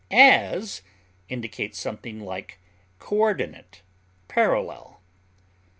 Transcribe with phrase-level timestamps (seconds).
[0.09, 0.81] As
[1.29, 2.57] indicates something like,
[2.97, 3.83] coordinate,
[4.27, 4.99] parallel.